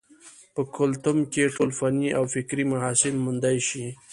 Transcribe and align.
پۀ 0.53 0.61
کلتم 0.75 1.17
کښې 1.33 1.45
ټول 1.55 1.69
فني 1.77 2.09
او 2.17 2.23
فکري 2.33 2.63
محاسن 2.73 3.13
موندے 3.23 3.55
شي 3.67 3.85